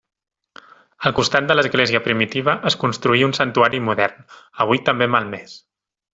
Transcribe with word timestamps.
Al 1.09 1.11
costat 1.19 1.49
de 1.51 1.57
l'església 1.57 2.01
primitiva 2.07 2.55
es 2.71 2.77
construí 2.85 3.27
un 3.29 3.37
santuari 3.41 3.83
modern, 3.91 4.25
avui 4.67 4.83
també 4.89 5.11
malmès. 5.19 5.55